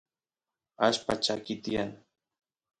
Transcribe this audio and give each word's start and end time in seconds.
allpa 0.85 1.13
chakiy 1.23 1.57
tiyan 1.63 1.89